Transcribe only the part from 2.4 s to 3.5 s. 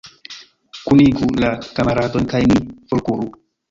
ni forkuru.